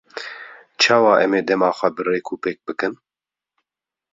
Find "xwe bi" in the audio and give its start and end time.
1.77-2.01